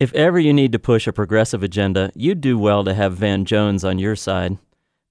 [0.00, 3.44] If ever you need to push a progressive agenda, you'd do well to have Van
[3.44, 4.56] Jones on your side.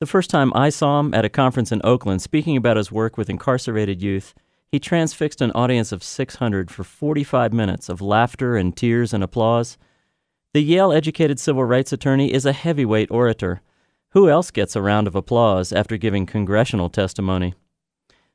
[0.00, 3.18] The first time I saw him at a conference in Oakland speaking about his work
[3.18, 4.32] with incarcerated youth,
[4.72, 9.76] he transfixed an audience of 600 for 45 minutes of laughter and tears and applause.
[10.54, 13.60] The Yale educated civil rights attorney is a heavyweight orator.
[14.12, 17.52] Who else gets a round of applause after giving congressional testimony?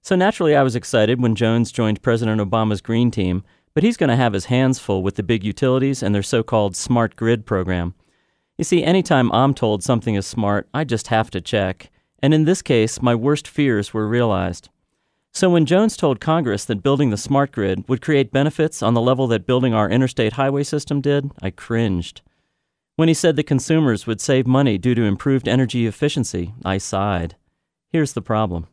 [0.03, 3.43] So naturally, I was excited when Jones joined President Obama's Green Team,
[3.73, 6.43] but he's going to have his hands full with the big utilities and their so
[6.43, 7.93] called smart grid program.
[8.57, 11.89] You see, anytime I'm told something is smart, I just have to check.
[12.21, 14.69] And in this case, my worst fears were realized.
[15.31, 19.01] So when Jones told Congress that building the smart grid would create benefits on the
[19.01, 22.21] level that building our interstate highway system did, I cringed.
[22.95, 27.35] When he said that consumers would save money due to improved energy efficiency, I sighed.
[27.89, 28.67] Here's the problem.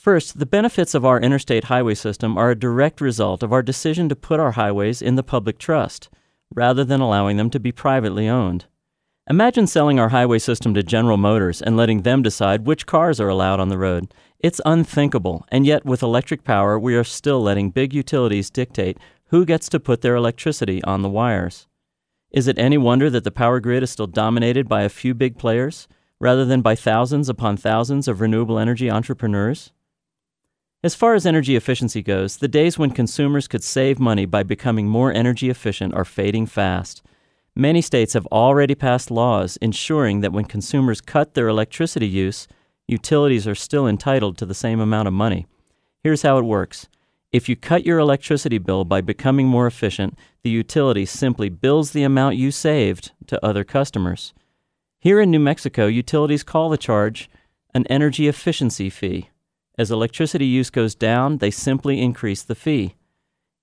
[0.00, 4.08] First, the benefits of our interstate highway system are a direct result of our decision
[4.08, 6.08] to put our highways in the public trust,
[6.54, 8.64] rather than allowing them to be privately owned.
[9.28, 13.28] Imagine selling our highway system to General Motors and letting them decide which cars are
[13.28, 14.14] allowed on the road.
[14.38, 19.44] It's unthinkable, and yet with electric power, we are still letting big utilities dictate who
[19.44, 21.66] gets to put their electricity on the wires.
[22.30, 25.36] Is it any wonder that the power grid is still dominated by a few big
[25.36, 25.86] players,
[26.18, 29.72] rather than by thousands upon thousands of renewable energy entrepreneurs?
[30.82, 34.88] As far as energy efficiency goes, the days when consumers could save money by becoming
[34.88, 37.02] more energy efficient are fading fast.
[37.54, 42.48] Many states have already passed laws ensuring that when consumers cut their electricity use,
[42.88, 45.46] utilities are still entitled to the same amount of money.
[46.02, 46.88] Here's how it works.
[47.30, 52.04] If you cut your electricity bill by becoming more efficient, the utility simply bills the
[52.04, 54.32] amount you saved to other customers.
[54.98, 57.28] Here in New Mexico, utilities call the charge
[57.74, 59.29] an energy efficiency fee.
[59.80, 62.96] As electricity use goes down, they simply increase the fee.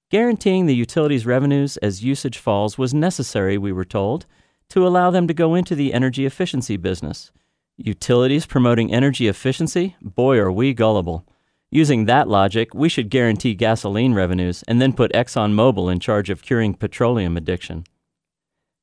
[0.10, 4.26] Guaranteeing the utilities' revenues as usage falls was necessary, we were told,
[4.70, 7.30] to allow them to go into the energy efficiency business.
[7.78, 9.96] Utilities promoting energy efficiency?
[10.02, 11.24] Boy, are we gullible.
[11.70, 16.42] Using that logic, we should guarantee gasoline revenues and then put ExxonMobil in charge of
[16.42, 17.84] curing petroleum addiction.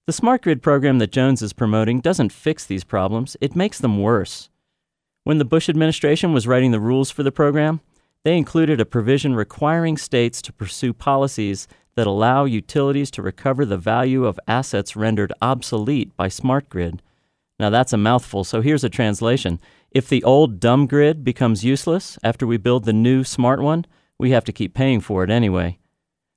[0.07, 4.01] The smart grid program that Jones is promoting doesn't fix these problems, it makes them
[4.01, 4.51] worse.
[5.25, 7.81] When the Bush administration was writing the rules for the program,
[8.25, 13.79] they included a provision requiring states to pursue policies that allow utilities to recover the
[13.79, 17.01] value of assets rendered obsolete by smart grid.
[17.59, 19.61] Now that's a mouthful, so here's a translation.
[19.91, 23.87] If the old dumb grid becomes useless after we build the new smart one,
[24.19, 25.79] we have to keep paying for it anyway.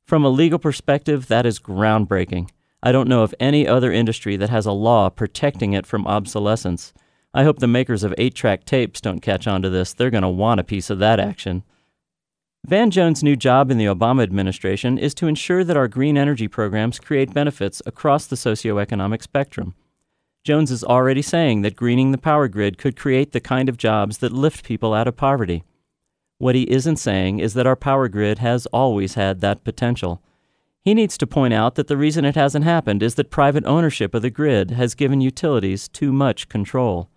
[0.06, 2.50] From a legal perspective, that is groundbreaking.
[2.82, 6.94] I don't know of any other industry that has a law protecting it from obsolescence.
[7.34, 9.94] I hope the makers of 8 track tapes don't catch on to this.
[9.94, 11.64] They're going to want a piece of that action.
[12.66, 16.48] Van Jones' new job in the Obama administration is to ensure that our green energy
[16.48, 19.74] programs create benefits across the socioeconomic spectrum.
[20.44, 24.18] Jones is already saying that greening the power grid could create the kind of jobs
[24.20, 25.64] that lift people out of poverty.
[26.40, 30.22] What he isn't saying is that our power grid has always had that potential.
[30.84, 34.14] He needs to point out that the reason it hasn't happened is that private ownership
[34.14, 37.10] of the grid has given utilities too much control.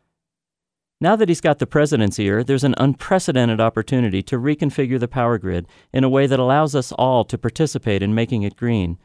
[1.03, 5.39] Now that he's got the president's ear, there's an unprecedented opportunity to reconfigure the power
[5.39, 8.99] grid in a way that allows us all to participate in making it green.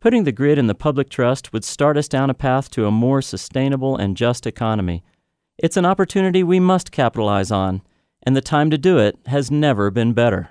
[0.00, 2.90] Putting the grid in the public trust would start us down a path to a
[2.90, 5.04] more sustainable and just economy.
[5.58, 7.82] It's an opportunity we must capitalize on,
[8.22, 10.48] and the time to do it has never been better.